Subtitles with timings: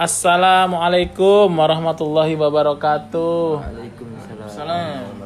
[0.00, 3.60] Assalamualaikum warahmatullahi wabarakatuh.
[3.60, 5.20] Waalaikumsalam.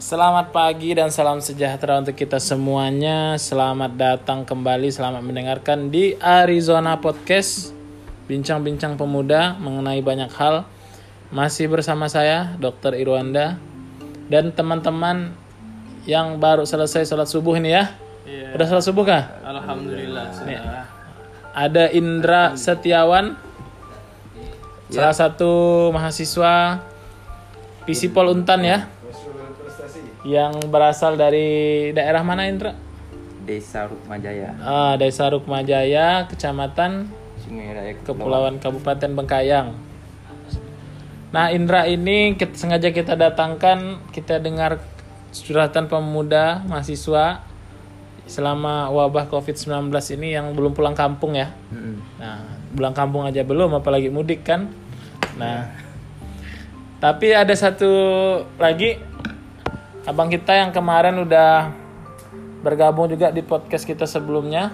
[0.00, 3.36] Selamat pagi dan salam sejahtera untuk kita semuanya.
[3.36, 7.76] Selamat datang kembali, selamat mendengarkan di Arizona Podcast.
[8.24, 10.64] Bincang-bincang pemuda mengenai banyak hal.
[11.28, 12.96] Masih bersama saya, Dr.
[12.96, 13.60] Irwanda.
[14.32, 15.36] Dan teman-teman
[16.08, 17.92] yang baru selesai sholat subuh ini ya.
[18.24, 18.56] Iya.
[18.56, 19.36] Udah sholat subuh kah?
[19.44, 20.09] Alhamdulillah.
[21.60, 23.36] Ada Indra Setiawan,
[24.88, 25.52] salah satu
[25.92, 26.80] mahasiswa
[27.84, 28.88] Visipol Untan ya,
[30.24, 32.72] yang berasal dari daerah mana Indra?
[33.44, 37.12] Desa Rukmajaya, Ah, Desa Rukmajaya, Kecamatan
[37.44, 39.76] Sungai Raya Kepulauan Kabupaten Bengkayang.
[41.28, 44.80] Nah Indra ini kita, sengaja kita datangkan, kita dengar
[45.28, 47.49] curhatan pemuda mahasiswa
[48.30, 51.50] selama wabah COVID-19 ini yang belum pulang kampung ya.
[51.74, 51.98] Mm-mm.
[52.22, 54.70] Nah, pulang kampung aja belum, apalagi mudik kan.
[55.34, 55.66] Nah,
[57.02, 57.90] tapi ada satu
[58.54, 59.02] lagi
[60.06, 61.74] abang kita yang kemarin udah
[62.62, 64.70] bergabung juga di podcast kita sebelumnya.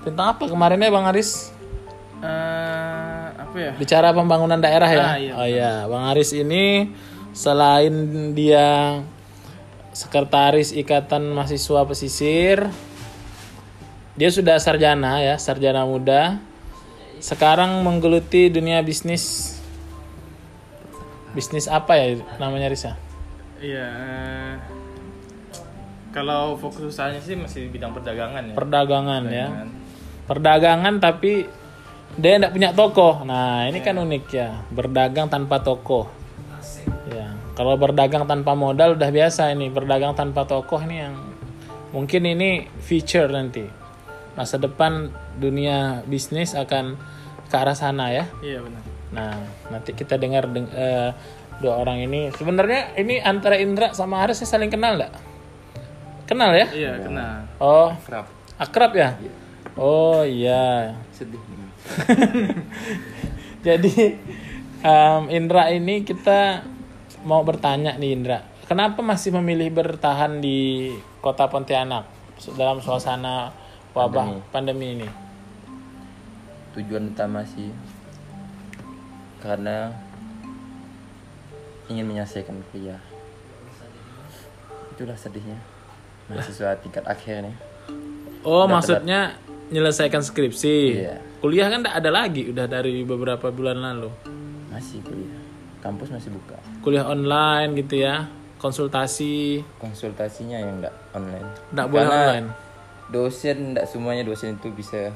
[0.00, 1.52] Tentang apa kemarinnya Bang Aris?
[2.24, 3.72] Eh, apa ya?
[3.76, 5.04] Bicara pembangunan daerah ya.
[5.04, 6.96] Ah, iya, oh iya, Bang Aris ini
[7.36, 7.92] selain
[8.32, 8.98] dia
[9.90, 12.70] sekretaris Ikatan Mahasiswa Pesisir,
[14.14, 16.38] dia sudah sarjana ya, sarjana muda.
[17.20, 19.56] Sekarang menggeluti dunia bisnis.
[21.30, 22.98] Bisnis apa ya namanya Risa?
[23.60, 23.86] Iya.
[23.86, 24.52] eh,
[26.10, 28.54] kalau fokus usahanya sih masih di bidang perdagangan ya.
[28.58, 29.46] Perdagangan ya.
[29.46, 29.68] Perdagangan.
[30.26, 31.32] Perdagangan tapi
[32.18, 33.22] dia tidak punya toko.
[33.22, 36.10] Nah, ini kan unik ya, berdagang tanpa toko.
[36.10, 36.58] Ya,
[37.60, 41.12] kalau berdagang tanpa modal udah biasa ini, berdagang tanpa toko ini yang
[41.92, 43.68] mungkin ini feature nanti.
[44.32, 46.96] Masa depan dunia bisnis akan
[47.52, 48.24] ke arah sana ya.
[48.40, 48.82] Iya benar.
[49.12, 49.36] Nah,
[49.68, 51.12] nanti kita dengar deng- eh,
[51.60, 52.32] dua orang ini.
[52.32, 55.12] Sebenarnya ini antara Indra sama Aris saling kenal nggak?
[56.24, 56.64] Kenal ya?
[56.72, 57.44] Iya, kena.
[57.60, 58.24] Oh, Kerap.
[58.56, 59.20] akrab ya?
[59.76, 60.96] Oh iya.
[61.12, 61.36] Sedih.
[63.68, 64.16] Jadi
[64.80, 66.64] em, Indra ini kita
[67.26, 72.08] mau bertanya nih Indra, kenapa masih memilih bertahan di kota Pontianak
[72.56, 73.52] dalam suasana
[73.92, 75.08] wabah pandemi, ini?
[76.70, 77.66] tujuan utama sih
[79.42, 79.90] karena
[81.90, 83.02] ingin menyelesaikan kuliah
[84.94, 85.58] itulah sedihnya
[86.30, 87.56] mahasiswa tingkat akhir nih
[88.40, 89.36] Oh Udah maksudnya
[89.68, 90.76] menyelesaikan skripsi.
[90.96, 91.20] Iya.
[91.44, 94.08] Kuliah kan tidak ada lagi, udah dari beberapa bulan lalu.
[94.72, 95.49] masih kuliah
[95.80, 98.28] kampus masih buka Kuliah online gitu ya,
[98.60, 102.46] konsultasi, konsultasinya yang enggak online tidak boleh online.
[103.10, 105.10] dosen enggak semuanya dosen itu bisa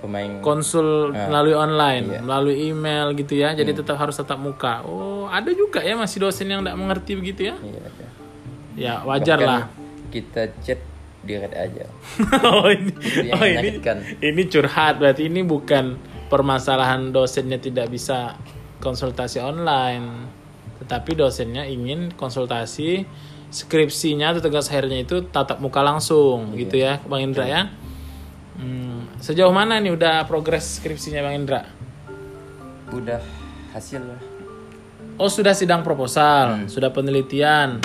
[0.00, 2.18] pemain konsul Nah, melalui online, iya.
[2.18, 2.24] Hmm.
[2.24, 3.52] melalui email gitu ya.
[3.52, 4.80] Jadi tetap harus tatap muka.
[4.88, 7.56] Oh, ada juga ya masih dosen yang tidak mengerti begitu ya?
[7.60, 8.06] iya ada.
[8.72, 9.62] Ya wajar Bahkan lah.
[10.08, 10.80] kita chat
[11.22, 11.86] di red aja
[12.50, 12.92] oh ini,
[13.30, 13.78] oh, ini,
[14.18, 15.94] ini curhat berarti ini bukan
[16.26, 18.34] permasalahan dosennya tidak bisa
[18.82, 20.26] konsultasi online,
[20.82, 23.06] tetapi dosennya ingin konsultasi
[23.54, 27.62] skripsinya atau tugas akhirnya itu tatap muka langsung gitu ya, Bang Indra ya.
[28.58, 31.62] Hmm, sejauh mana nih udah progres skripsinya Bang Indra?
[32.92, 33.24] udah
[33.72, 34.20] hasil lah
[35.16, 37.80] Oh sudah sidang proposal, sudah penelitian,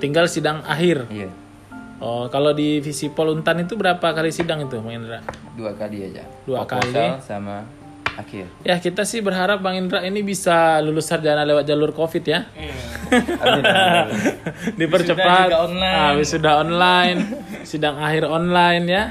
[0.00, 1.08] tinggal sidang akhir.
[1.08, 1.28] iya.
[1.96, 5.24] Oh kalau di Visipol Untan itu berapa kali sidang itu, Bang Indra?
[5.56, 6.24] dua kali aja.
[6.44, 7.64] Dua Proposal sama
[8.18, 12.46] akhir Ya kita sih berharap Bang Indra ini bisa lulus sarjana lewat jalur COVID ya.
[14.80, 15.48] Dipercepat.
[15.48, 15.96] juga online.
[15.96, 17.18] Ah, wisuda online,
[17.64, 19.04] sidang akhir online ya.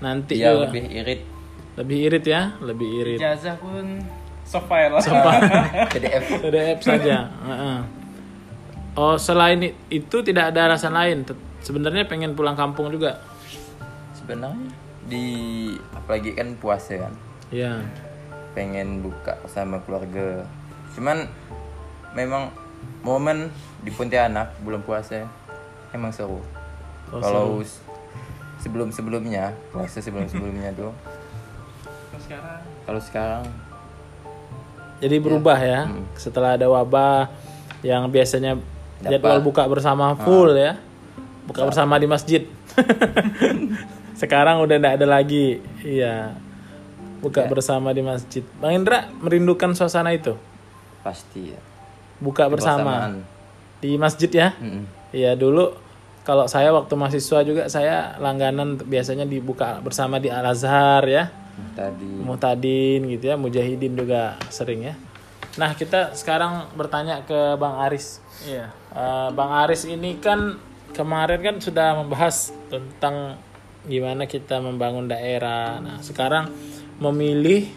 [0.00, 1.20] Nanti ya juga lebih irit
[1.76, 3.18] lebih irit ya, lebih irit.
[3.20, 4.00] Ijazah pun
[4.48, 4.96] soft file.
[5.92, 7.28] PDF PDF saja.
[7.28, 7.78] Heeh.
[8.96, 9.60] Oh selain
[9.92, 11.28] itu tidak ada alasan lain.
[11.60, 13.20] Sebenarnya pengen pulang kampung juga.
[14.16, 14.74] sebenarnya
[15.06, 15.26] di
[15.94, 17.14] apalagi kan puasa kan
[17.54, 17.78] Ya.
[18.56, 20.48] Pengen buka sama keluarga
[20.96, 21.28] cuman
[22.16, 22.48] memang
[23.04, 23.52] momen
[23.84, 25.28] di Pontianak bulan puasa
[25.92, 26.40] emang seru
[27.06, 27.62] Oh, kalau
[28.58, 30.90] sebelum sebelumnya puasa sebelum sebelumnya tuh
[32.18, 33.44] Sekarang kalau sekarang
[34.96, 35.92] Jadi berubah ya.
[36.16, 37.28] Setelah ada wabah
[37.84, 39.20] yang biasanya Dapat.
[39.20, 40.80] jadwal buka bersama full ya.
[41.44, 42.48] Buka bersama di masjid.
[44.20, 45.60] Sekarang udah tidak ada lagi.
[45.84, 46.32] Iya.
[47.22, 48.44] Buka bersama di masjid.
[48.60, 50.36] Bang Indra merindukan suasana itu.
[51.06, 51.60] pasti ya
[52.18, 53.14] Buka bersama
[53.78, 54.48] di masjid ya.
[55.14, 55.70] Iya dulu
[56.26, 61.30] kalau saya waktu mahasiswa juga saya langganan biasanya dibuka bersama di Al Azhar ya.
[61.78, 64.94] Tadi Muhtadin gitu ya, Mujahidin juga sering ya.
[65.56, 68.20] Nah, kita sekarang bertanya ke Bang Aris.
[68.44, 68.68] Iya.
[68.92, 70.60] Eh, Bang Aris ini kan
[70.92, 73.40] kemarin kan sudah membahas tentang
[73.88, 75.80] gimana kita membangun daerah.
[75.80, 76.52] Nah, sekarang
[77.02, 77.68] memilih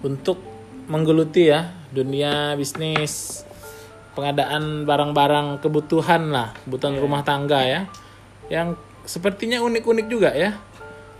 [0.00, 0.40] untuk
[0.86, 3.44] menggeluti ya dunia bisnis
[4.16, 7.80] pengadaan barang-barang kebutuhan lah, kebutuhan rumah tangga ya.
[8.48, 10.56] Yang sepertinya unik-unik juga ya.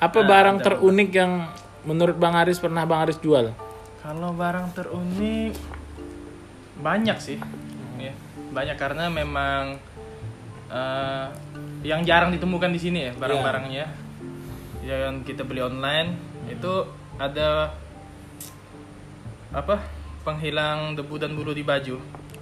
[0.01, 1.49] Apa barang terunik yang
[1.85, 3.53] menurut Bang Aris pernah Bang Aris jual?
[4.01, 5.53] Kalau barang terunik
[6.81, 7.39] banyak sih,
[8.01, 8.13] ya
[8.53, 9.77] banyak karena memang
[10.73, 11.27] eh,
[11.85, 13.87] yang jarang ditemukan di sini ya barang-barangnya.
[14.87, 16.17] Yang kita beli online
[16.49, 16.87] itu
[17.17, 17.73] ada
[19.51, 19.81] apa
[20.21, 21.97] penghilang debu dan bulu di baju.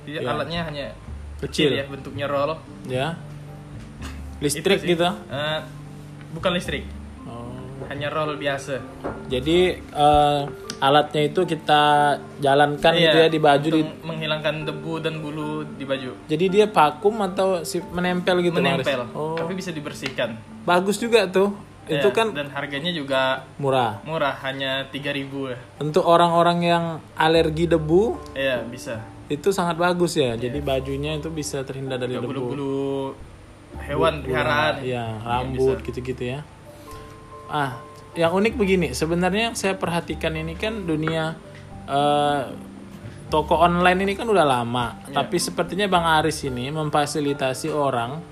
[0.05, 0.29] Jadi Iya.
[0.29, 0.87] alatnya hanya
[1.39, 1.71] Kecil.
[1.73, 2.57] ya bentuknya roll.
[2.85, 3.15] Ya.
[4.41, 4.91] Listrik Itu sih.
[4.97, 5.09] gitu.
[5.31, 5.61] Eh,
[6.33, 6.85] bukan listrik,
[7.25, 7.55] Oh.
[7.89, 8.83] hanya roll biasa.
[9.31, 10.41] Jadi eh,
[10.77, 11.83] alatnya itu kita
[12.41, 16.11] jalankan Iya, gitu ya di baju di menghilangkan debu dan bulu di baju.
[16.27, 18.59] Jadi dia vakum atau si menempel gitu?
[18.59, 20.35] Menempel, Oh, tapi bisa dibersihkan.
[20.65, 21.55] bagus juga tuh.
[21.85, 24.01] Itu Ya, kan dan harganya juga murah.
[24.03, 25.59] murah, hanya 3000 ya.
[25.79, 29.05] Untuk orang-orang yang alergi debu Iya, bisa.
[29.29, 30.33] itu sangat bagus ya.
[30.33, 32.25] Jadi bajunya itu bisa terhindar dari debu.
[32.29, 33.13] Bulu-bulu
[33.85, 34.81] hewan peliharaan.
[34.81, 36.41] Iya, rambut gitu-gitu ya.
[37.47, 37.77] Ah,
[38.15, 41.37] yang unik begini, sebenarnya yang saya perhatikan ini kan dunia
[41.85, 42.43] eh,
[43.27, 48.23] toko online ini kan udah lama, tapi sepertinya Bang Aris ini memfasilitasi orang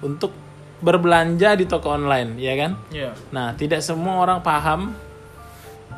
[0.00, 0.32] untuk
[0.82, 2.72] berbelanja di toko online, ya kan?
[2.90, 3.10] Iya.
[3.30, 4.94] Nah, tidak semua orang paham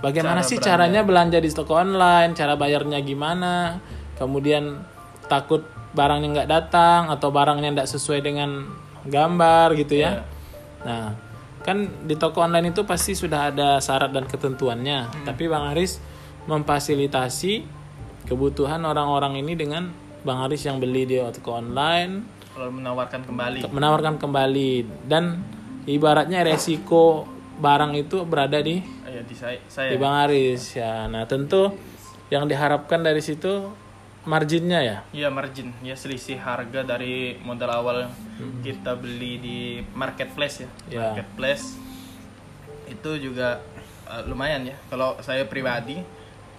[0.00, 0.70] bagaimana Cara sih belanja.
[0.76, 3.80] caranya belanja di toko online, cara bayarnya gimana,
[4.20, 4.84] kemudian
[5.26, 5.64] takut
[5.96, 8.68] barangnya nggak datang atau barangnya nggak sesuai dengan
[9.08, 10.10] gambar gitu ya.
[10.10, 10.22] Iya.
[10.86, 11.06] Nah,
[11.64, 15.24] kan di toko online itu pasti sudah ada syarat dan ketentuannya, Hmm.
[15.26, 15.98] tapi Bang Aris
[16.46, 17.64] memfasilitasi
[18.26, 19.90] kebutuhan orang-orang ini dengan
[20.22, 23.58] Bang Aris yang beli di toko online Kalau menawarkan kembali.
[23.68, 24.70] menawarkan kembali
[25.04, 25.44] dan
[25.84, 29.60] ibaratnya resiko barang itu berada di Iya, di saya.
[29.60, 29.90] di saya.
[29.96, 31.04] Bang Aris ya.
[31.04, 31.76] Nah, tentu
[32.28, 33.68] yang diharapkan dari situ
[34.24, 34.96] marginnya ya.
[35.12, 35.76] Iya, margin.
[35.80, 38.60] Ya selisih harga dari modal awal yang Hmm.
[38.60, 39.58] kita beli di
[39.92, 40.68] marketplace ya.
[40.90, 41.00] Ya.
[41.12, 41.76] Marketplace
[42.86, 43.60] itu juga
[44.06, 44.76] eh, lumayan ya.
[44.86, 45.98] Kalau saya pribadi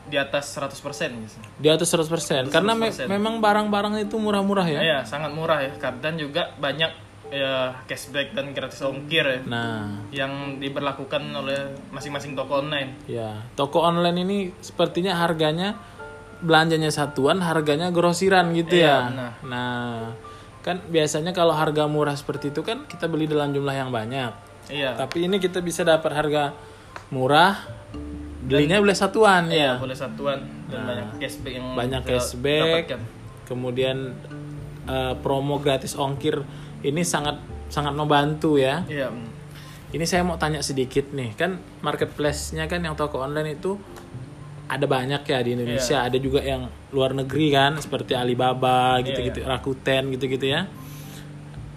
[0.08, 0.72] di atas 100%
[1.20, 1.38] gitu.
[1.60, 2.48] Di atas 100%.
[2.48, 4.80] Karena me- memang barang-barang itu murah-murah ya.
[4.80, 5.72] Iya, sangat murah ya.
[6.00, 6.92] Dan juga banyak
[7.28, 11.60] ya cashback dan gratis ongkir ya Nah, yang diberlakukan oleh
[11.92, 13.04] masing-masing toko online.
[13.04, 15.76] ya, toko online ini sepertinya harganya
[16.40, 18.80] belanjanya satuan, harganya grosiran gitu ya.
[18.80, 19.32] Iya, benar.
[19.44, 20.00] Nah,
[20.64, 24.32] kan biasanya kalau harga murah seperti itu kan kita beli dalam jumlah yang banyak.
[24.72, 24.96] Iya.
[24.96, 26.56] Tapi ini kita bisa dapat harga
[27.10, 27.60] murah,
[28.48, 29.74] belinya boleh satuan Iya, ya.
[29.76, 33.02] boleh satuan dan banyak cashback yang Banyak cashback, dapatkan.
[33.44, 33.98] kemudian
[34.88, 36.42] eh, promo gratis ongkir
[36.80, 37.36] ini sangat
[37.68, 38.88] sangat membantu ya.
[38.88, 39.12] Iya.
[39.12, 39.36] mm.
[39.88, 43.80] Ini saya mau tanya sedikit nih, kan marketplace-nya kan yang toko online itu
[44.68, 46.08] ada banyak ya di Indonesia, Iya.
[46.08, 50.68] ada juga yang luar negeri kan, seperti Alibaba gitu-gitu, Iya, Rakuten gitu-gitu ya.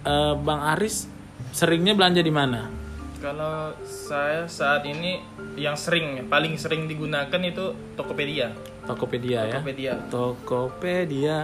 [0.01, 1.07] Eh, Bang Aris
[1.51, 2.67] seringnya belanja di mana?
[3.21, 5.21] Kalau saya saat ini
[5.53, 8.49] yang sering, paling sering digunakan itu Tokopedia.
[8.89, 9.53] Tokopedia ya.
[9.53, 9.93] Tokopedia.
[10.09, 11.37] Tokopedia.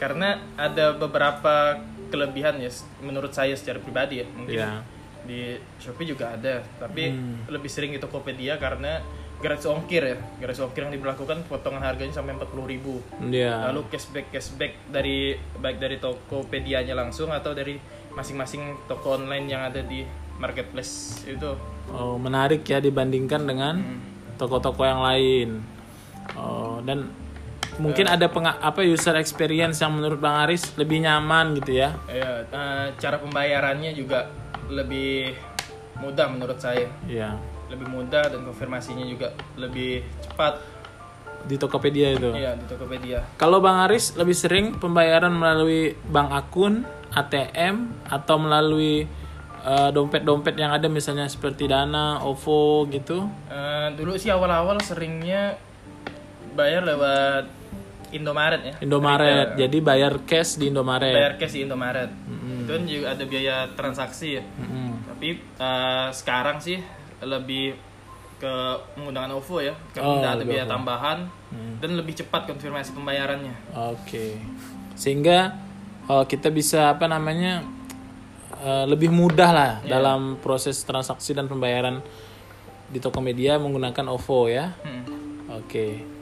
[0.00, 1.76] Karena ada beberapa
[2.08, 2.72] kelebihan ya
[3.04, 4.26] menurut saya secara pribadi ya.
[4.26, 4.80] Mungkin Iya.
[5.24, 7.48] di Shopee juga ada, tapi Hmm.
[7.48, 9.00] lebih sering di Tokopedia karena
[9.40, 10.16] gratis ongkir ya.
[10.36, 13.72] Gratis ongkir yang diberlakukan potongan harganya sampai 40.000 Iya.
[13.72, 17.76] Lalu cashback cashback dari baik dari Tokopedia-nya langsung atau dari
[18.12, 20.04] masing-masing toko online yang ada di
[20.38, 21.54] marketplace itu.
[21.90, 24.00] Oh, menarik ya dibandingkan dengan Hmm.
[24.34, 25.48] toko-toko yang lain.
[26.34, 27.10] Oh, dan
[27.76, 31.94] mungkin ada penga- apa user experience yang menurut Bang Aris lebih nyaman gitu ya.
[32.06, 34.30] Ya, eh, cara pembayarannya juga
[34.66, 35.34] lebih
[35.98, 36.88] mudah menurut saya.
[37.04, 37.38] Iya.
[37.70, 40.60] Lebih mudah dan konfirmasinya juga lebih cepat.
[41.44, 42.32] Di Tokopedia itu.
[42.32, 43.20] Iya, di Tokopedia.
[43.36, 49.04] Kalau Bang Aris lebih sering pembayaran melalui bank akun, ATM atau melalui
[49.64, 53.24] eh, dompet-dompet yang ada misalnya seperti Dana, OVO gitu.
[53.48, 55.56] Eh, dulu sih awal-awal seringnya
[56.52, 57.44] bayar lewat
[58.14, 58.74] Indomaret ya.
[58.78, 59.58] Indomaret.
[59.58, 61.10] Jadi bayar cash di Indomaret.
[61.10, 62.10] Bayar cash di Indomaret.
[62.62, 64.44] Itu kan juga ada biaya transaksi ya.
[64.62, 65.10] Mm-mm.
[65.10, 66.78] Tapi eh, sekarang sih
[67.18, 67.74] lebih
[68.34, 68.54] ke
[68.94, 70.72] menggunakan OVO ya, karena Oh, ada biaya OVO.
[70.76, 71.18] tambahan
[71.80, 73.54] dan lebih cepat konfirmasi pembayarannya.
[73.94, 74.36] Oke.
[74.94, 75.54] Sehingga
[76.06, 77.64] oh, kita bisa apa namanya
[78.60, 82.04] eh, lebih mudah lah dalam proses transaksi dan pembayaran
[82.88, 84.70] di Tokopedia menggunakan OVO ya.
[84.86, 85.04] Hmm.
[85.50, 86.14] Oke.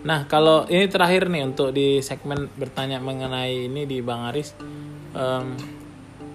[0.00, 4.56] Nah, kalau ini terakhir nih untuk di segmen bertanya mengenai ini di Bang Aris.
[5.12, 5.54] Em,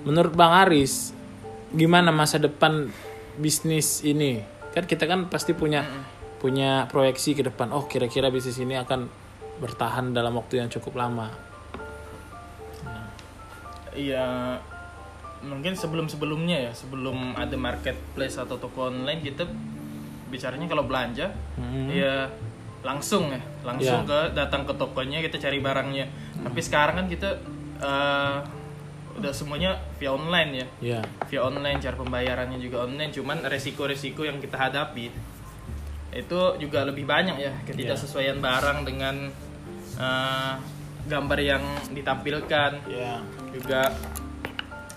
[0.05, 1.11] menurut Bang Aris,
[1.73, 2.93] gimana masa depan
[3.41, 4.45] bisnis ini?
[4.71, 5.81] Kan kita kan pasti punya
[6.37, 7.73] punya proyeksi ke depan.
[7.73, 9.09] Oh, kira-kira bisnis ini akan
[9.57, 11.33] bertahan dalam waktu yang cukup lama.
[13.95, 14.59] Iya
[15.45, 19.45] mungkin sebelum sebelumnya ya sebelum ada marketplace atau toko online kita
[20.27, 21.87] bicaranya kalau belanja Hmm.
[21.87, 22.27] ya
[22.81, 26.05] langsung ya langsung ke datang ke tokonya kita cari barangnya
[26.39, 27.29] tapi sekarang kan kita
[27.77, 28.37] eh,
[29.15, 30.99] udah semuanya via online ya Ya.
[31.25, 35.07] via online cara pembayarannya juga online cuman resiko-resiko yang kita hadapi
[36.11, 39.31] itu juga lebih banyak ya ketidaksesuaian barang dengan
[39.95, 40.53] eh,
[41.05, 43.17] gambar yang ditampilkan Ya.
[43.49, 43.93] juga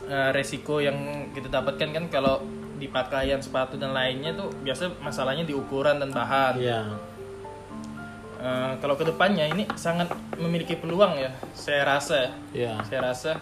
[0.08, 0.96] eh, resiko yang
[1.30, 2.40] kita dapatkan kan kalau
[2.74, 6.80] di pakaian sepatu dan lainnya tuh biasa masalahnya di ukuran dan bahan Ya.
[8.38, 12.72] Eh, kalau ke depannya ini sangat memiliki peluang ya saya rasa ya Ya.
[12.82, 13.32] saya rasa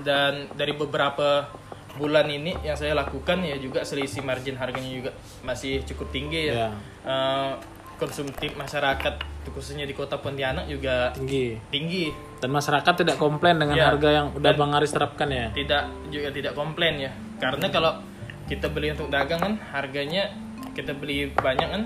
[0.00, 1.44] dan dari beberapa
[1.92, 5.10] bulan ini yang saya lakukan ya juga selisih margin harganya juga
[5.44, 6.68] masih cukup tinggi ya Ya.
[7.04, 7.52] Eh,
[8.00, 11.60] konsumtif masyarakat khususnya di kota Pontianak juga Tinggi.
[11.68, 12.04] tinggi
[12.42, 13.86] Dan masyarakat tidak komplain dengan Ya.
[13.86, 15.54] harga yang udah Bang Aris terapkan ya.
[15.54, 18.02] tidak juga tidak komplain ya karena kalau
[18.44, 20.26] kita beli untuk dagang kan harganya
[20.72, 21.82] kita beli banyak kan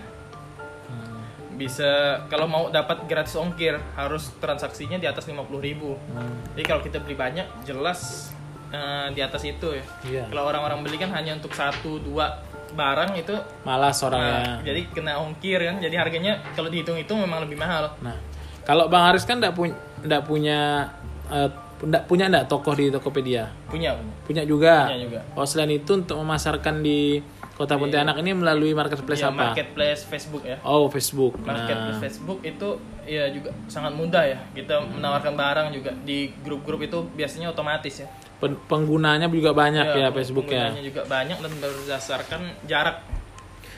[0.87, 1.21] Hmm.
[1.53, 1.91] bisa
[2.27, 6.41] kalau mau dapat gratis ongkir harus transaksinya di atas 50.000 ribu Hmm.
[6.53, 8.33] jadi kalau kita beli banyak jelas
[8.67, 10.25] eh, di atas itu ya Iya.
[10.27, 12.33] kalau orang-orang beli kan hanya untuk satu dua
[12.73, 14.65] barang itu Malas nah, orangnya.
[14.65, 18.17] jadi kena ongkir kan jadi harganya kalau dihitung-hitung memang lebih mahal Nah,
[18.63, 20.87] kalau Bang Aris kan enggak punya enggak punya
[21.27, 23.45] eh, nggak punya enggak tokoh di Tokopedia?
[23.67, 24.75] punya punya Punya juga.
[24.87, 25.21] Punya juga.
[25.35, 27.21] Oh, selain itu untuk memasarkan di
[27.53, 29.53] Kota Pontianak ini melalui marketplace ya, apa?
[29.53, 31.41] marketplace Facebook ya Oh, Facebook.
[31.41, 32.69] marketplace Nah, Facebook itu
[33.03, 38.09] ya juga sangat mudah ya kita menawarkan barang juga di grup-grup itu biasanya otomatis ya
[38.37, 40.69] pen- penggunanya juga banyak ya, peng- Facebook ya.
[40.69, 42.97] penggunanya juga banyak dan berdasarkan jarak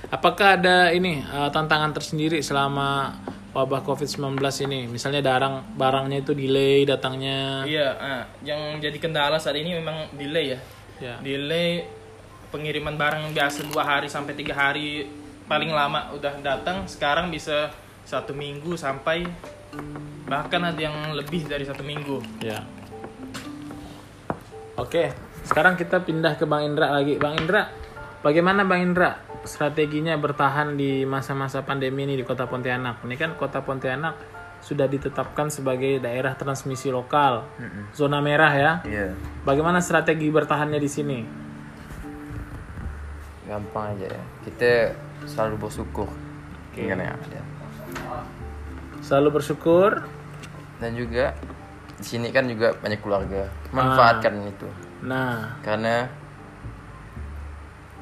[0.09, 3.15] Apakah ada ini eh, tantangan tersendiri selama
[3.51, 4.87] wabah Covid-19 ini?
[4.87, 7.65] Misalnya barang barangnya itu delay datangnya.
[7.65, 10.61] iya ah, yang jadi kendala saat ini memang delay ya
[10.99, 11.15] Ya.
[11.19, 11.87] delay
[12.51, 15.07] pengiriman barang yang biasa dua hari sampai tiga hari
[15.47, 17.71] paling lama udah datang sekarang bisa
[18.03, 19.23] satu minggu sampai
[20.25, 22.67] bahkan ada yang lebih dari satu minggu Ya.
[24.75, 25.11] Oke,
[25.43, 27.19] sekarang kita pindah ke Bang Indra lagi.
[27.19, 27.67] Bang Indra,
[28.23, 33.05] bagaimana Bang Indra strateginya bertahan di masa-masa pandemi ini di Kota Pontianak?
[33.05, 34.15] Ini kan Kota Pontianak
[34.59, 37.47] sudah ditetapkan sebagai daerah transmisi lokal,
[37.95, 38.73] zona merah ya.
[38.83, 39.15] Iya.
[39.47, 41.19] Bagaimana strategi bertahannya di sini?
[43.47, 44.23] Gampang aja ya.
[44.45, 44.73] Kita
[45.25, 46.09] selalu bersyukur
[46.75, 47.41] dengan yang ada.
[49.01, 50.05] Selalu bersyukur.
[50.79, 51.35] Dan juga
[51.99, 53.51] di sini kan juga banyak keluarga.
[53.75, 54.69] Manfaatkan itu.
[55.07, 56.07] Nah, Karena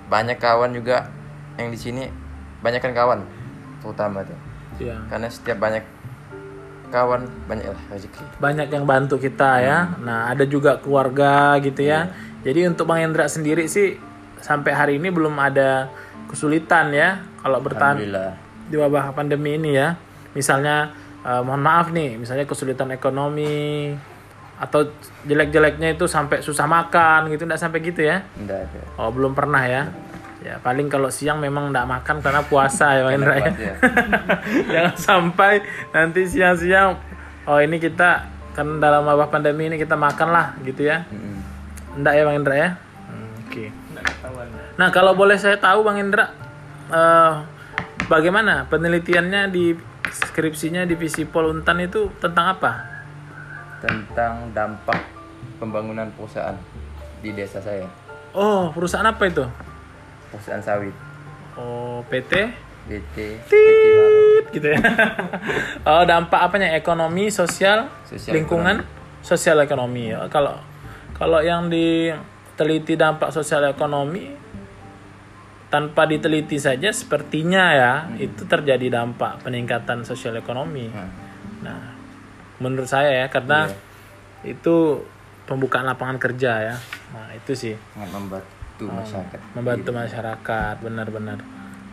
[0.06, 1.10] banyak kawan juga
[1.56, 2.04] yang di sini
[2.60, 3.20] banyak kan kawan
[3.80, 4.38] terutama tuh.
[4.80, 4.96] ya.
[5.08, 5.84] Karena setiap banyak
[6.90, 8.22] kawan banyaklah rezeki.
[8.38, 9.78] banyak yang bantu kita ya.
[10.00, 12.14] Nah, ada juga keluarga gitu ya.
[12.46, 13.98] Jadi untuk Bang Indra sendiri sih
[14.38, 15.90] sampai hari ini belum ada
[16.30, 17.98] kesulitan ya kalau bertahan
[18.70, 19.98] di wabah pandemi ini ya.
[20.34, 20.94] Misalnya
[21.26, 23.94] eh, mohon maaf nih, misalnya kesulitan ekonomi
[24.56, 24.88] atau
[25.28, 28.24] jelek-jeleknya itu sampai susah makan gitu enggak sampai gitu ya.
[28.40, 28.80] Enggak ada.
[28.96, 29.90] Oh, belum pernah ya.
[30.46, 33.50] Ya, paling kalau siang memang enggak makan karena puasa ya Bang Indra ya.
[33.50, 33.74] Ya.
[34.78, 37.02] Jangan sampai nanti siang-siang
[37.50, 41.02] oh ini kita kan dalam wabah pandemi ini kita makan lah gitu ya.
[41.98, 42.70] Enggak ya Bang Indra ya?
[43.10, 43.74] Hmm, Oke.
[44.78, 46.30] Nah, kalau boleh saya tahu Bang Indra
[46.94, 47.32] eh,
[48.06, 49.74] bagaimana penelitiannya di
[50.06, 52.86] skripsinya di Visipol Untan itu tentang apa?
[53.82, 55.02] Tentang dampak
[55.58, 56.54] pembangunan perusahaan
[57.18, 57.90] di desa saya.
[58.30, 59.42] Oh, perusahaan apa itu?
[60.36, 60.94] Perusahaan sawit.
[61.56, 63.16] Oh, PT BT.
[63.50, 64.78] Tit, gitu ya.
[65.90, 66.70] oh, dampak apanya?
[66.78, 68.86] Ekonomi, sosial, Sosial lingkungan,
[69.26, 70.14] sosial ekonomi.
[70.14, 70.54] Ya, kalau
[71.18, 74.30] kalau yang diteliti dampak sosial ekonomi
[75.66, 80.86] tanpa diteliti saja sepertinya ya itu terjadi dampak peningkatan sosial ekonomi.
[80.86, 81.26] Nah,
[81.56, 81.82] Nah,
[82.62, 83.66] menurut saya ya karena
[84.46, 85.02] itu
[85.48, 86.76] pembukaan lapangan kerja ya.
[87.10, 89.38] Nah, itu sih sangat membantu masyarakat.
[89.52, 91.38] membantu masyarakat benar-benar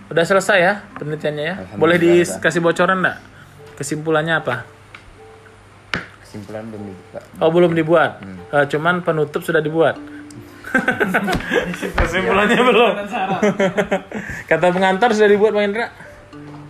[0.06, 3.18] udah selesai ya penelitiannya ya boleh dikasih bocoran enggak
[3.74, 4.56] kesimpulannya apa
[6.20, 7.20] Kesimpulan belum dibuka.
[7.40, 8.12] oh belum dibuat
[8.50, 9.98] Eh, cuman penutup sudah dibuat
[11.94, 12.92] Kesimpulannya belum.
[14.50, 15.94] Kata pengantar sudah dibuat Bang Indra?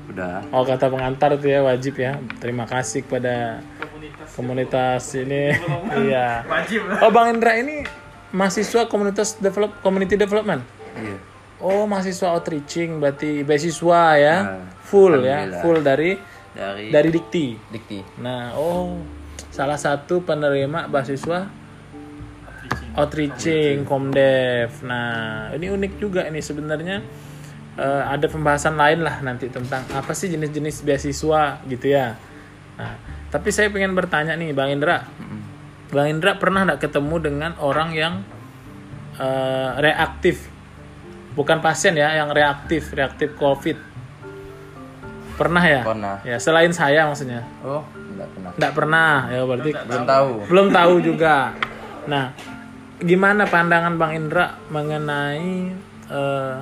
[0.05, 0.43] Udah.
[0.51, 2.13] Oh kata pengantar itu ya wajib ya.
[2.37, 5.55] Terima kasih kepada Komunitas komunitas ini.
[6.03, 6.43] Iya.
[6.43, 6.83] wajib.
[6.99, 7.87] Oh Bang Indra ini
[8.33, 10.65] mahasiswa komunitas develop community development.
[10.97, 11.17] Iya.
[11.63, 14.37] Oh mahasiswa outreaching berarti beasiswa ya.
[14.43, 16.19] Nah, full ya, full dari
[16.53, 17.57] Dari, dari Dikti.
[17.73, 18.21] Dikti.
[18.21, 19.01] Nah, oh
[19.49, 21.49] salah satu penerima beasiswa
[22.93, 24.69] outreaching Komdev.
[24.85, 27.01] Nah, ini unik juga ini sebenarnya
[27.73, 32.13] eh, ada pembahasan lain lah nanti tentang apa sih jenis-jenis beasiswa gitu ya.
[32.77, 33.01] Nah,
[33.33, 35.09] tapi saya pengen bertanya nih, Bang Indra.
[35.93, 38.25] Bang Indra pernah nggak ketemu dengan orang yang
[39.21, 40.49] eh, reaktif,
[41.37, 43.77] bukan pasien ya, yang reaktif, reaktif COVID?
[45.37, 45.81] Pernah ya?
[45.85, 46.15] Pernah.
[46.25, 47.45] Ya, selain saya maksudnya.
[47.61, 48.49] Oh, enggak pernah.
[48.57, 50.29] Nggak pernah, ya berarti Belum tahu.
[50.49, 51.35] belum tahu juga.
[52.09, 52.25] Nah,
[52.97, 55.69] gimana pandangan Bang Indra mengenai
[56.09, 56.57] eh,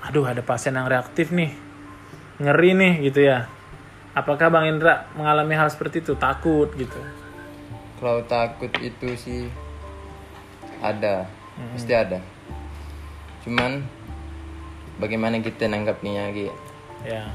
[0.00, 1.50] aduh ada pasien yang reaktif nih.
[2.38, 3.50] Ngeri nih gitu ya.
[4.14, 6.14] Apakah Bang Indra mengalami hal seperti itu?
[6.14, 6.98] Takut gitu.
[8.00, 9.52] Kalau takut itu sih
[10.80, 11.28] ada,
[11.76, 12.16] pasti ada.
[13.44, 13.84] Cuman
[14.96, 16.52] bagaimana kita nanggapnya gitu.
[17.04, 17.28] Ya.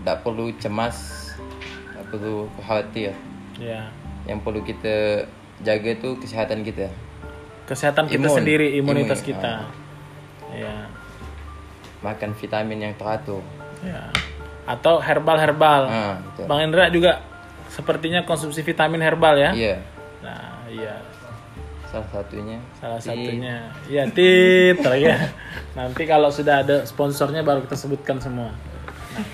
[0.00, 1.28] Tidak perlu cemas,
[1.92, 3.12] tidak perlu khawatir.
[3.60, 3.92] Ya.
[4.24, 5.28] Yang perlu kita
[5.60, 6.88] jaga tuh kesehatan kita.
[7.68, 8.36] Kesehatan kita Imun.
[8.40, 9.52] sendiri, imunitas Imun, kita.
[10.56, 10.88] Ya.
[12.00, 13.44] Makan vitamin yang teratur.
[13.84, 14.08] Ya.
[14.64, 15.92] Atau herbal-herbal.
[15.92, 16.48] Nah, gitu.
[16.48, 17.20] Bang Indra juga
[17.70, 19.50] sepertinya konsumsi vitamin herbal ya.
[19.54, 19.76] Iya,
[20.20, 20.94] Nah, iya.
[21.86, 22.58] salah satunya.
[22.76, 23.70] Salah satunya.
[23.86, 25.16] Iya, tit ya.
[25.74, 28.50] Nanti kalau sudah ada sponsornya baru kita sebutkan semua.
[28.50, 29.26] Nah,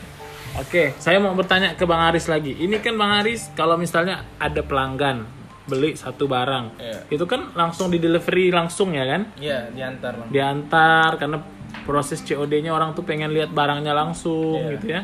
[0.56, 2.56] Oke, saya mau bertanya ke Bang Aris lagi.
[2.56, 5.28] Ini kan Bang Aris kalau misalnya ada pelanggan
[5.66, 6.98] beli satu barang, Iya.
[7.10, 9.34] itu kan langsung di delivery langsung ya kan?
[9.36, 10.26] Iya, diantar lah.
[10.30, 11.38] Diantar karena
[11.84, 14.72] proses COD-nya orang tuh pengen lihat barangnya langsung Iya.
[14.78, 15.02] gitu ya.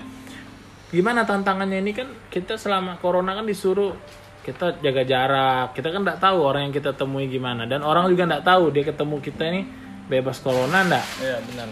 [0.92, 3.96] Gimana tantangannya ini kan kita selama corona kan disuruh
[4.44, 5.72] kita jaga jarak.
[5.72, 8.84] Kita kan nggak tahu orang yang kita temui gimana dan orang juga nggak tahu dia
[8.84, 9.64] ketemu kita ini
[10.12, 11.06] bebas corona nggak?
[11.24, 11.68] Iya, benar.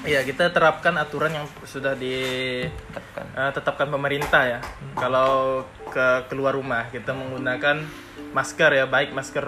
[0.00, 4.58] Iya, kita terapkan aturan yang sudah ditetapkan pemerintah ya.
[4.96, 7.84] Kalau ke keluar rumah kita menggunakan
[8.32, 9.46] masker ya, baik masker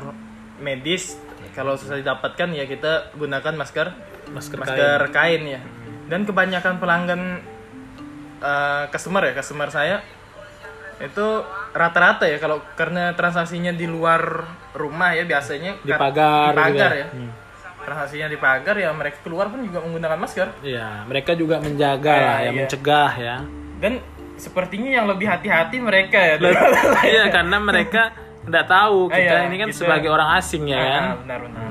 [0.63, 1.19] medis.
[1.57, 5.61] Kalau susah didapatkan ya kita gunakan masker Masker masker kain, ya.
[6.09, 7.43] Dan kebanyakan pelanggan
[8.43, 9.97] eh, customer ya, customer saya
[10.99, 11.27] itu
[11.73, 16.91] rata-rata ya kalau karena transaksinya di luar rumah ya biasanya Di pagar di gitu pagar
[16.93, 17.01] ya.
[17.01, 17.31] ya Hmm.
[17.83, 22.23] transaksinya di pagar ya mereka keluar pun juga menggunakan masker Iya, mereka juga menjaga Iya,
[22.23, 22.51] lah ya, iya.
[22.55, 23.37] mencegah ya.
[23.79, 23.93] dan
[24.37, 26.35] sepertinya yang lebih hati-hati mereka ya
[27.09, 28.03] Iya, karena mereka
[28.43, 29.79] nggak tahu kita Iya, ini kan gitu.
[29.83, 31.03] sebagai orang asing ya kan.
[31.03, 31.71] Ah, benar benar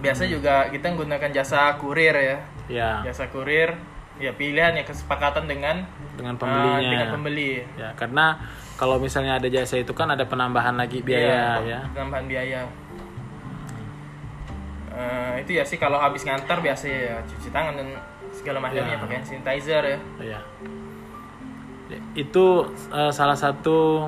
[0.00, 3.76] biasa juga kita menggunakan jasa kurir ya Ya, jasa kurir
[4.16, 5.82] ya pilihan ya kesepakatan dengan
[6.14, 6.90] dengan ah, pembelinya.
[6.90, 8.38] dengan pembeli Ya, karena
[8.74, 11.80] kalau misalnya ada jasa itu kan ada penambahan lagi biaya Iya, ya.
[11.90, 12.60] penambahan biaya
[14.94, 17.98] Eh, itu ya sih kalau habis ngantar biasa ya cuci tangan dan
[18.30, 19.02] segala macamnya Iya.
[19.02, 20.38] pakai hand sanitizer ya Iya.
[22.14, 22.46] Itu
[22.88, 24.06] eh, salah satu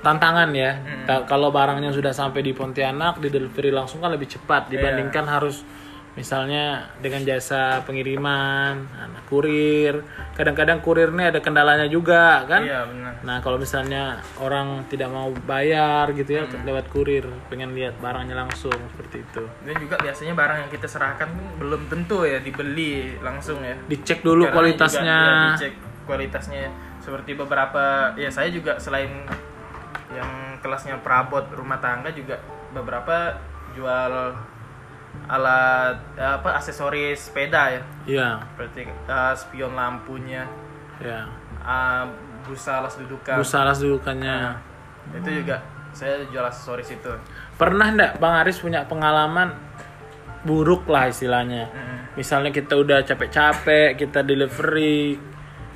[0.00, 0.72] tantangan ya.
[0.74, 1.28] Hmm.
[1.28, 4.80] Kalau barangnya sudah sampai di Pontianak, di delivery langsung kan lebih cepat Iya.
[4.80, 5.60] dibandingkan harus
[6.12, 6.64] misalnya
[6.98, 10.04] dengan jasa pengiriman, nah, kurir.
[10.32, 12.60] Kadang-kadang kurirnya ada kendalanya juga kan.
[12.60, 16.66] iya benar Nah, kalau misalnya orang tidak mau bayar gitu ya Hmm.
[16.66, 19.42] lewat kurir, pengen lihat barangnya langsung seperti itu.
[19.62, 24.44] dan juga biasanya barang yang kita serahkan belum tentu ya dibeli langsung ya Dicek dulu
[24.44, 25.16] Karena kualitasnya.
[25.16, 25.72] juga, ya, dicek
[26.02, 26.62] kualitasnya
[26.98, 27.82] seperti beberapa
[28.14, 29.10] ya saya juga selain
[30.10, 32.36] yang kelasnya perabot rumah tangga juga
[32.70, 33.38] beberapa
[33.72, 34.12] jual
[35.28, 40.44] alat ya, apa aksesoris sepeda ya Iya, seperti uh, spion lampunya
[40.98, 41.24] ya.
[41.62, 42.04] uh,
[42.42, 44.56] busa alas dudukan Busa alas dudukannya.
[45.14, 47.12] itu juga saya jual aksesoris itu
[47.54, 49.54] Pernah ndak Bang Aris punya pengalaman
[50.42, 51.70] buruk lah istilahnya?
[51.70, 51.98] Mm.
[52.18, 55.14] Misalnya kita udah capek-capek, kita delivery,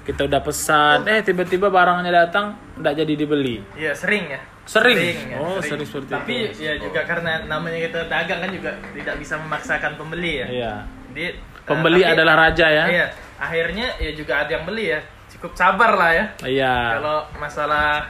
[0.07, 3.59] kita udah pesan, eh tiba-tiba barangnya datang ndak jadi dibeli.
[3.75, 4.40] Iya sering ya.
[4.62, 4.99] Sering?
[5.31, 9.35] ya, Oh, sering seperti Tapi ya juga karena namanya kita dagang kan juga tidak bisa
[9.38, 10.47] memaksakan pembeli ya.
[10.47, 10.73] Iya.
[11.11, 12.85] Jadi eh, Pembeli tapi- adalah raja ya.
[12.87, 13.07] Iya.
[13.37, 15.01] Akhirnya ya juga ada yang beli ya.
[15.31, 16.25] Cukup sabar lah ya.
[16.42, 16.75] Iya.
[16.99, 18.07] Kalau masalah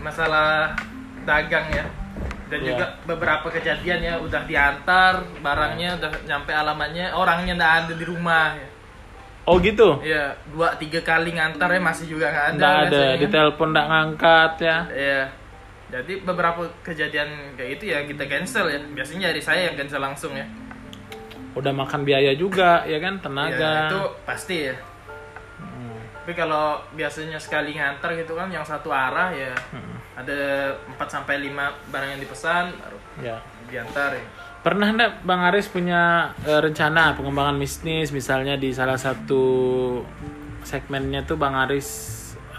[0.00, 0.72] masalah
[1.22, 1.84] dagang ya.
[2.52, 2.68] Dan Iya.
[2.68, 8.52] juga beberapa kejadian ya udah diantar barangnya udah nyampe alamatnya orangnya nggak ada di rumah
[8.52, 8.68] ya.
[9.42, 9.98] Oh gitu.
[9.98, 12.56] Iya, dua tiga kali ngantar ya masih juga nggak ada.
[12.56, 14.78] Nggak ada, di telepon nggak ngangkat ya.
[14.88, 15.22] Iya.
[15.92, 20.32] jadi beberapa kejadian kayak itu ya kita cancel ya biasanya dari saya yang cancel langsung
[20.32, 20.48] ya
[21.52, 23.72] Udah makan biaya juga ya kan, Ya, tenaga.
[23.92, 24.76] itu pasti ya
[26.22, 29.52] tapi kalau biasanya sekali nganter gitu kan yang satu arah ya
[30.14, 31.52] ada 4 sampai 5
[31.92, 33.36] barang yang dipesan baru Ya.
[33.68, 34.24] diantar ya.
[34.62, 39.42] Pernah enggak Bang Aris punya eh, rencana pengembangan bisnis misalnya di salah satu
[40.62, 41.88] segmennya tuh Bang Aris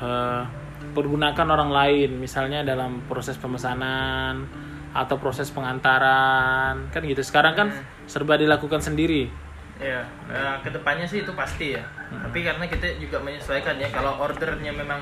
[0.03, 0.43] eh,
[0.91, 4.43] pergunakan orang lain misalnya dalam proses pemesanan
[4.91, 7.23] atau proses pengantaran kan gitu.
[7.23, 7.67] Sekarang kan
[8.03, 9.31] serba dilakukan sendiri.
[9.79, 11.83] Ya, nah, ke depannya sih itu pasti ya.
[12.11, 15.01] Tapi karena kita juga menyesuaikan ya, kalau ordernya memang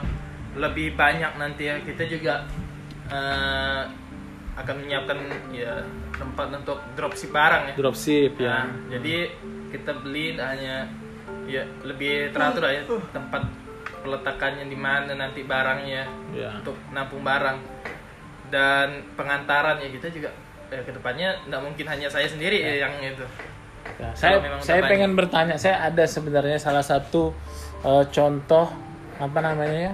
[0.55, 2.45] lebih banyak nanti ya, kita juga
[3.11, 3.83] eh,
[4.55, 5.17] akan menyiapkan
[5.51, 5.75] ya
[6.21, 7.73] tempat untuk dropship barang ya.
[7.73, 8.49] Dropship ya.
[8.53, 9.15] Nah, jadi
[9.73, 10.85] kita beli hanya
[11.49, 13.41] ya lebih teratur lah ya tempat
[14.01, 16.49] peletakannya di mana nanti barangnya Ya.
[16.61, 17.57] untuk nampung barang
[18.53, 20.29] dan pengantaran ya kita juga
[20.69, 23.25] eh, ke depannya nggak mungkin hanya saya sendiri ya yang itu.
[23.97, 27.33] Ya, saya memang saya pengen bertanya, saya ada sebenarnya salah satu
[27.81, 28.69] eh, contoh
[29.17, 29.93] apa namanya ya?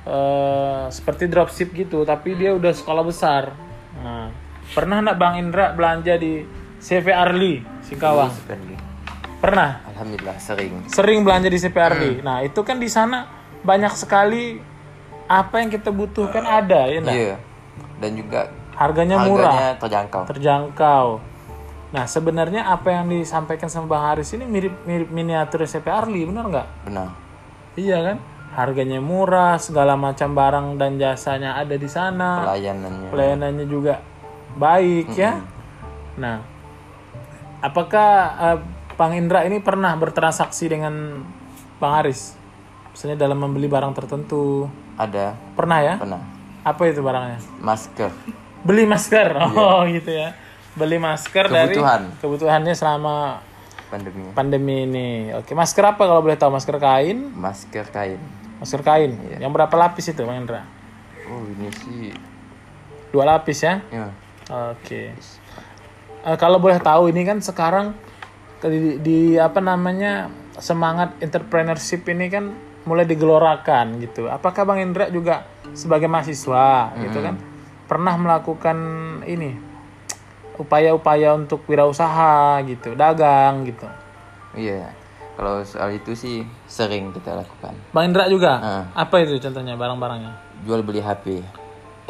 [0.00, 3.52] Eh, seperti dropship gitu, tapi dia udah sekolah besar.
[4.00, 4.32] Nah,
[4.70, 6.42] pernah nggak Bang Indra belanja di
[6.78, 8.30] CV Arli Singkawang?
[9.40, 9.80] Pernah.
[9.88, 10.84] Alhamdulillah sering.
[10.86, 12.12] Sering belanja di CV Arli.
[12.20, 13.24] Nah, itu kan di sana
[13.60, 14.60] banyak sekali
[15.24, 17.16] apa yang kita butuhkan ada ya nggak?
[17.16, 17.36] Iya.
[18.00, 18.40] Dan juga
[18.76, 19.52] Harganya murah.
[19.52, 20.22] harganya terjangkau.
[20.28, 21.06] terjangkau.
[21.90, 26.68] Nah, sebenarnya apa yang disampaikan sama Bang Haris ini mirip-mirip miniatur SCP Arli, benar nggak?
[26.86, 27.08] Benar.
[27.76, 28.16] Iya kan?
[28.50, 33.08] Harganya murah, segala macam barang dan jasanya ada di sana, Pelayanannya.
[33.10, 34.02] pelayanannya juga
[34.56, 35.42] baik ya.
[36.16, 36.42] Nah,
[37.60, 38.58] apakah eh,
[38.94, 41.24] Bang Indra ini pernah bertransaksi dengan
[41.78, 42.36] Bang Haris?
[42.90, 44.66] Misalnya dalam membeli barang tertentu,
[44.98, 45.32] Ada.
[45.54, 45.94] pernah ya?
[45.96, 46.20] Pernah.
[46.60, 47.38] Apa itu barangnya?
[47.62, 48.10] Masker.
[48.60, 50.36] Beli masker, oh gitu ya.
[50.76, 52.12] Beli masker Kebutuhan.
[52.12, 53.40] dari kebutuhannya selama
[53.88, 54.22] Pandemi.
[54.36, 55.08] pandemi ini.
[55.32, 56.52] Oke, masker apa kalau boleh tahu?
[56.52, 58.20] Masker kain, Masker kain.
[58.60, 59.16] masker kain.
[59.40, 60.62] Yang berapa lapis itu, Bang Indra?
[61.26, 62.12] Oh ini sih.
[63.08, 63.80] Dua lapis ya?
[63.88, 64.12] Ya.
[64.50, 65.14] Oke.
[66.20, 67.94] Eh, kalau boleh tahu ini kan sekarang
[68.60, 72.52] di, di- apa namanya semangat entrepreneurship ini kan
[72.84, 74.26] mulai digelorakan gitu.
[74.26, 77.38] Apakah Bang Indra juga sebagai mahasiswa gitu kan
[77.86, 78.76] pernah melakukan
[79.24, 79.54] ini
[80.60, 83.88] upaya-upaya untuk wirausaha gitu, dagang gitu.
[84.52, 84.92] Iya.
[85.34, 87.72] Kalau soal itu sih sering kita lakukan.
[87.96, 88.52] Bang Indra juga?
[88.60, 88.84] Ah.
[88.92, 90.32] Apa itu contohnya barang-barangnya?
[90.68, 91.40] Jual beli HP.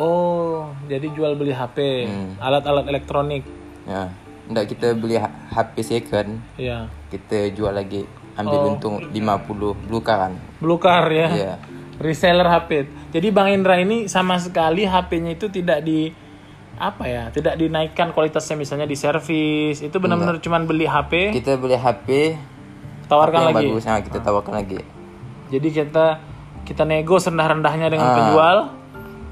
[0.01, 2.09] Oh, jadi jual beli HP,
[2.41, 3.45] alat-alat elektronik.
[3.85, 4.09] Ya.
[4.49, 6.89] Nggak kita beli HP second, Iya.
[7.07, 10.33] kita jual lagi ambil untung 50 blue kan.
[10.57, 11.29] Blue car ya.
[11.29, 11.55] Iya.
[12.01, 12.89] Reseller HP.
[13.13, 16.09] Jadi Bang Indra ini sama sekali HP-nya itu tidak di
[16.81, 17.29] apa ya?
[17.29, 19.85] Tidak dinaikkan kualitasnya misalnya di servis.
[19.85, 22.41] Itu benar-benar cuman beli HP, Kita beli HP
[23.05, 23.69] tawarkan yang lagi.
[23.69, 24.81] bagus, nah, kita tawarkan lagi.
[25.53, 26.07] Jadi kita
[26.65, 28.17] kita nego rendah-rendahnya dengan Ah.
[28.17, 28.57] penjual,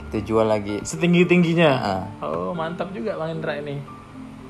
[0.08, 0.80] Jual lagi.
[0.80, 1.70] setinggi-tingginya.
[1.70, 2.04] Ah.
[2.20, 3.76] Oh, mantap juga Bang Indra ini.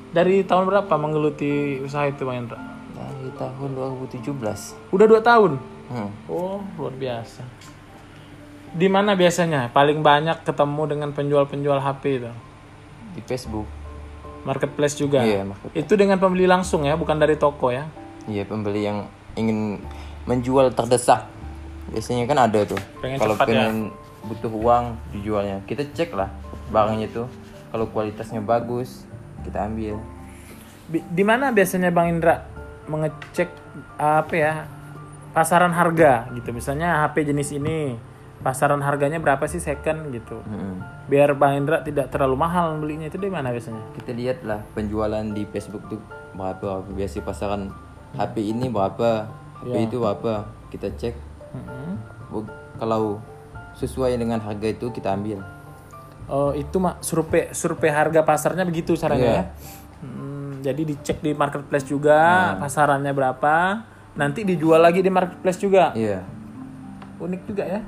[0.09, 2.59] Dari tahun berapa menggeluti usaha itu Bang Indra?
[2.95, 4.23] Dari tahun 2017.
[4.89, 5.59] Udah dua tahun.
[5.89, 6.09] Hmm.
[6.25, 7.43] Oh, luar biasa.
[8.69, 12.31] Di mana biasanya paling banyak ketemu dengan penjual-penjual HP itu?
[13.17, 13.65] Di Facebook.
[14.45, 15.19] Marketplace juga.
[15.19, 17.89] Iya, market- Itu dengan pembeli langsung ya, bukan dari toko ya.
[18.25, 19.81] Iya, pembeli yang ingin
[20.23, 21.25] menjual terdesak.
[21.89, 22.77] Biasanya kan ada tuh.
[23.01, 23.67] Pengen Kalau cepat ya.
[24.21, 26.29] Butuh uang dijualnya, kita cek lah
[26.67, 27.27] barangnya tuh.
[27.69, 29.05] Kalau kualitasnya bagus,
[29.41, 30.01] kita ambil.
[30.85, 32.41] Bi- Di mana biasanya Bang Indra
[32.85, 33.53] mengecek
[33.95, 34.53] apa ya?
[35.29, 36.49] Pasaran harga gitu.
[36.49, 37.93] Misalnya HP jenis ini,
[38.41, 40.41] pasaran harganya berapa sih second gitu.
[40.41, 40.81] Mm-mm.
[41.05, 43.85] Biar Bang Indra tidak terlalu mahal belinya itu di mana biasanya?
[43.93, 46.01] Kita lihat lah penjualan di Facebook tuh
[46.33, 46.81] berapa.
[46.83, 47.69] Biasa pasaran
[48.17, 49.29] HP ini berapa,
[49.61, 49.85] HP Iya.
[49.85, 50.33] itu berapa.
[50.69, 51.13] Kita cek.
[52.27, 53.21] Bu- Kalau
[53.79, 55.39] sesuai dengan harga itu kita ambil.
[56.29, 59.33] Oh, itu mak survei survei harga pasarnya begitu caranya Iya.
[59.33, 59.43] ya.
[59.99, 63.55] Hmm, jadi dicek di marketplace juga pasarannya berapa,
[64.13, 65.95] nanti dijual lagi di marketplace juga.
[65.97, 66.21] Iya.
[67.17, 67.81] Unik juga ya.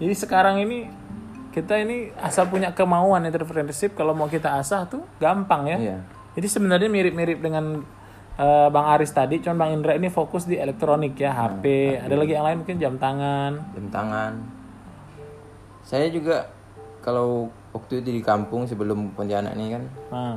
[0.00, 0.88] Jadi sekarang ini
[1.52, 5.78] kita ini asal punya kemauan entrepreneurship kalau mau kita asah tuh gampang ya.
[5.78, 5.96] Iya.
[6.32, 7.84] Jadi sebenarnya mirip-mirip dengan
[8.32, 11.64] eh, Bang Aris tadi, cuman Bang Indra ini fokus di elektronik ya, HP.
[12.00, 13.52] Ada lagi yang lain mungkin jam tangan.
[13.76, 14.32] jam tangan.
[15.82, 16.46] Saya juga
[16.98, 20.36] kalau waktu itu di kampung sebelum Pontianak ini kan, Nah,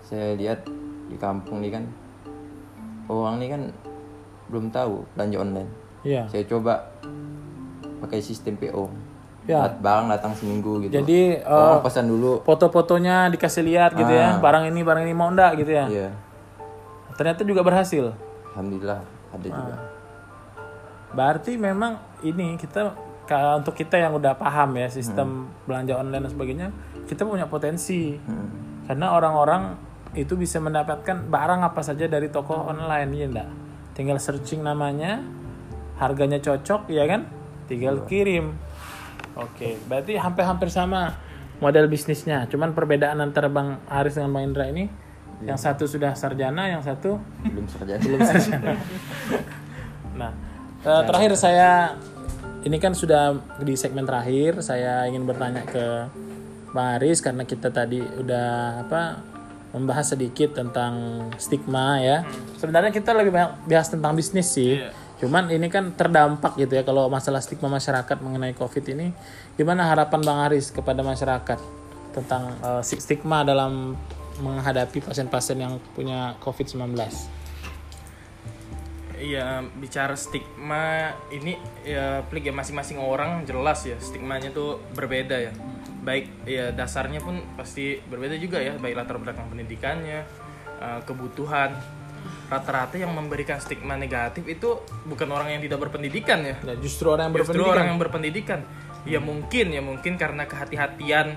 [0.00, 0.62] saya lihat
[1.04, 1.84] di kampung ini kan
[3.06, 3.62] orang ini kan
[4.48, 5.70] belum tahu belanja online.
[6.02, 6.24] iya.
[6.28, 6.84] Saya coba
[8.00, 8.88] pakai sistem PO.
[9.44, 9.68] Ya.
[9.76, 14.80] Barang datang seminggu gitu Jadi orang pesan dulu foto-fotonya dikasih lihat gitu ya, barang ini
[14.80, 15.84] barang ini mau enggak gitu ya.
[15.84, 16.08] iya
[17.12, 18.16] Ternyata juga berhasil.
[18.56, 19.74] alhamdulillah ada juga
[21.12, 26.32] Berarti memang ini kita ka- untuk kita yang udah paham ya sistem belanja online dan
[26.32, 26.68] sebagainya,
[27.08, 28.16] kita punya potensi.
[28.84, 29.74] Karena orang-orang
[30.14, 33.48] itu bisa mendapatkan barang apa saja dari toko online ya enggak.
[33.96, 35.24] Tinggal searching namanya,
[35.98, 37.26] harganya cocok ya kan?
[37.66, 38.54] Tinggal kirim.
[39.34, 41.18] Oke, berarti hampir-hampir sama
[41.58, 42.46] model bisnisnya.
[42.46, 44.86] Cuman perbedaan antara Bang Haris dengan Bang Indra ini
[45.42, 48.72] yang satu sudah sarjana, yang satu belum sarjana belum sarjana.
[50.20, 50.30] nah,
[50.86, 51.98] eh, terakhir saya
[52.64, 56.08] ini kan sudah di segmen terakhir, saya ingin bertanya ke
[56.72, 59.20] Bang Aris karena kita tadi udah apa
[59.76, 62.24] membahas sedikit tentang stigma ya.
[62.56, 64.80] Sebenarnya kita lebih banyak bahas tentang bisnis sih.
[65.20, 69.12] Cuman ini kan terdampak gitu ya kalau masalah stigma masyarakat mengenai Covid ini.
[69.60, 71.58] Gimana harapan Bang Aris kepada masyarakat
[72.16, 73.94] tentang eh, stigma dalam
[74.40, 76.96] menghadapi pasien-pasien yang punya Covid-19?
[79.24, 85.52] Iya bicara stigma ini ya plik ya masing-masing orang jelas ya stigmanya tuh berbeda ya.
[86.04, 90.20] Baik ya dasarnya pun pasti berbeda juga ya baik latar belakang pendidikannya
[90.80, 91.72] eh, kebutuhan.
[92.52, 96.56] Rata-rata yang memberikan stigma negatif itu bukan orang yang tidak berpendidikan ya.
[96.60, 97.72] Ya, justru orang yang justru berpendidikan.
[97.72, 98.60] orang yang berpendidikan.
[99.08, 101.36] Ya mungkin ya mungkin karena kehati-hatian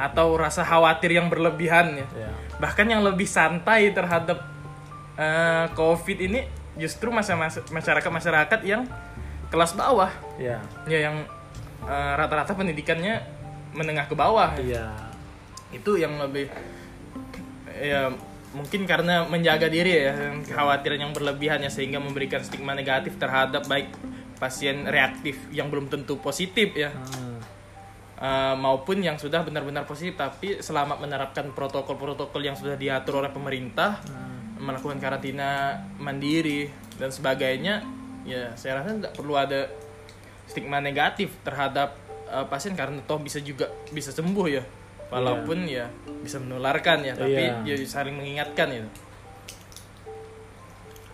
[0.00, 2.06] atau rasa khawatir yang berlebihan ya.
[2.16, 2.30] Ya.
[2.56, 4.42] bahkan yang lebih santai terhadap
[5.16, 7.34] eh, covid ini justru masa
[7.70, 8.86] masyarakat masyarakat yang
[9.50, 10.62] kelas bawah Ya.
[10.86, 11.16] ya yang
[11.82, 13.18] eh, rata-rata pendidikannya
[13.72, 14.90] menengah ke bawah Iya.
[15.70, 16.50] itu yang lebih
[17.70, 18.10] ya
[18.50, 23.94] mungkin karena menjaga diri ya kekhawatiran yang berlebihan ya sehingga memberikan stigma negatif terhadap baik
[24.36, 27.38] pasien reaktif yang belum tentu positif ya Hmm.
[28.20, 33.96] Uh, maupun yang sudah benar-benar positif tapi selama menerapkan protokol-protokol yang sudah diatur oleh pemerintah
[34.60, 36.68] melakukan karantina mandiri
[37.00, 37.80] dan sebagainya
[38.28, 39.72] ya saya rasa tidak perlu ada
[40.44, 41.96] stigma negatif terhadap
[42.28, 44.62] uh, pasien karena toh bisa juga bisa sembuh ya
[45.08, 45.88] walaupun ya
[46.22, 47.74] bisa menularkan ya tapi Iya.
[47.74, 48.84] ya saling mengingatkan ya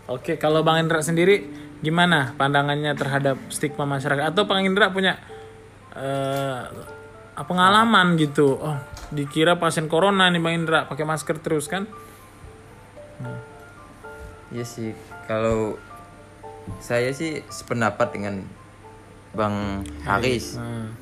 [0.06, 1.42] Oke, kalau Bang Indra sendiri
[1.82, 5.18] gimana pandangannya terhadap stigma masyarakat atau Bang Indra punya
[5.98, 6.62] eh,
[7.42, 8.54] pengalaman gitu?
[8.54, 8.78] Oh,
[9.10, 11.90] dikira pasien corona nih Bang Indra pakai masker terus kan?
[14.54, 14.94] Iya sih,
[15.26, 15.78] kalau
[16.78, 18.42] saya sih sependapat dengan
[19.34, 20.56] Bang Haris.
[20.56, 20.94] Hmm.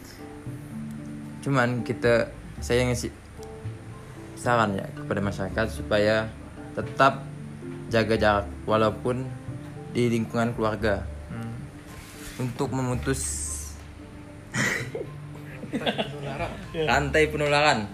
[1.44, 3.12] Cuman kita saya ngasih
[4.34, 6.28] saran ya kepada masyarakat supaya
[6.74, 7.24] tetap
[7.92, 9.28] jaga jarak walaupun
[9.94, 11.06] di lingkungan keluarga
[12.38, 13.22] untuk memutus
[16.74, 17.86] rantai penularan.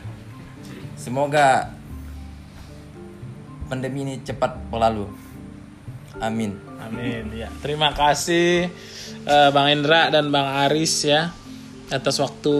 [1.01, 1.80] Semoga
[3.71, 5.07] pandemi ini cepat berlalu.
[6.19, 6.59] Amin.
[6.83, 7.31] Amin.
[7.33, 8.67] Ya, terima kasih
[9.25, 11.31] eh, Bang Indra dan Bang Aris ya
[11.91, 12.55] atas waktu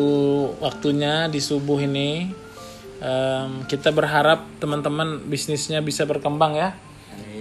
[0.63, 2.31] waktunya di subuh ini.
[3.01, 6.77] Em, kita berharap teman-teman bisnisnya bisa berkembang ya.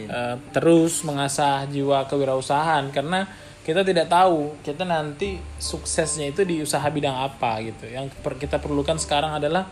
[0.09, 3.29] Eh, terus mengasah jiwa kewirausahaan karena
[3.61, 7.85] kita tidak tahu kita nanti suksesnya itu di usaha bidang apa gitu.
[7.85, 9.69] Yang per- kita perlukan sekarang adalah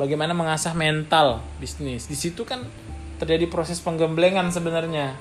[0.00, 2.08] bagaimana mengasah mental bisnis.
[2.08, 2.64] Di situ kan
[3.16, 5.16] terjadi proses penggemblengan sebenarnya.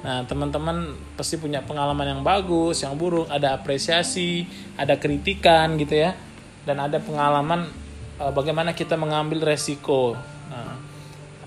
[0.00, 4.48] Nah, teman-teman pasti punya pengalaman yang bagus, yang buruk, ada apresiasi,
[4.80, 6.16] ada kritikan gitu ya.
[6.64, 7.68] Dan ada pengalaman
[8.16, 10.16] eh, bagaimana kita mengambil resiko.
[10.48, 10.76] Nah,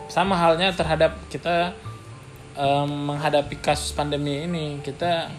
[0.05, 1.73] sama halnya terhadap kita
[2.53, 5.33] em, menghadapi kasus pandemi ini, kita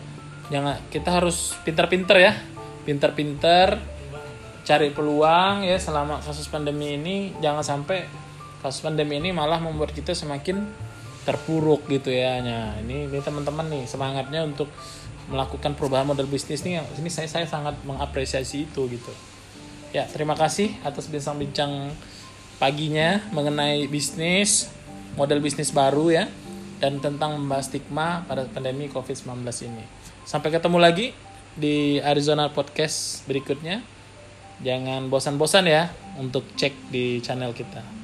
[0.51, 2.35] jangan kita harus pintar-pintar ya.
[2.83, 3.79] Pintar-pintar
[4.65, 8.24] cari peluang ya selama kasus pandemi ini jangan sampai
[8.65, 10.65] kasus pandemi ini malah membuat kita semakin
[11.29, 12.41] terpuruk gitu ya.
[12.41, 14.73] Nah, ini ini teman-teman nih semangatnya untuk
[15.29, 19.13] melakukan perubahan model bisnis nih ini saya saya sangat mengapresiasi itu gitu.
[19.93, 21.93] Ya, terima kasih atas bincang-bincang
[22.57, 24.73] paginya mengenai bisnis,
[25.21, 26.25] model bisnis baru ya
[26.81, 29.85] dan tentang membahas stigma pada pandemi Covid-19 ini.
[30.25, 31.13] Sampai ketemu lagi
[31.53, 33.85] di Arizona Podcast berikutnya.
[34.65, 38.04] Jangan bosan-bosan ya untuk cek di channel kita.